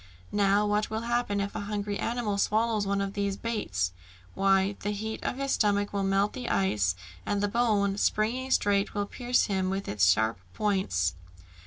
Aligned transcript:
Now, 0.31 0.65
what 0.65 0.89
will 0.89 1.01
happen 1.01 1.39
if 1.39 1.53
a 1.55 1.59
hungry 1.69 1.99
animal 1.99 2.39
swallows 2.39 2.87
one 2.87 3.01
of 3.01 3.13
these 3.13 3.37
baits? 3.37 3.91
Why, 4.33 4.75
the 4.79 4.89
heat 4.89 5.23
of 5.23 5.37
his 5.37 5.51
stomach 5.51 5.93
will 5.93 6.01
melt 6.01 6.33
the 6.33 6.49
ice, 6.49 6.95
and 7.23 7.39
the 7.39 7.47
bone, 7.47 7.99
springing 7.99 8.49
straight, 8.49 8.95
will 8.95 9.05
pierce 9.05 9.43
him 9.45 9.69
with 9.69 9.87
its 9.87 10.09
sharp 10.11 10.39
points." 10.55 11.13